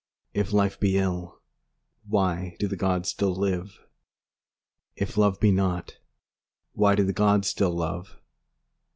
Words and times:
If 0.33 0.51
life 0.51 0.79
be 0.79 0.97
ill, 0.97 1.41
Why 2.07 2.55
do 2.57 2.67
the 2.67 2.75
gods 2.75 3.09
still 3.09 3.35
live? 3.35 3.77
If 4.95 5.15
love 5.15 5.39
be 5.39 5.51
naught, 5.51 5.91
5 6.69 6.69
Why 6.73 6.95
do 6.95 7.03
the 7.03 7.13
gods 7.13 7.49
still 7.49 7.75
love? 7.75 8.17